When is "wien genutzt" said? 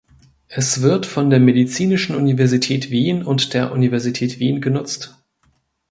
4.39-5.15